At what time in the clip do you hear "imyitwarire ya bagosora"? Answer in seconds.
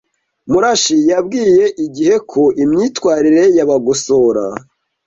2.63-4.43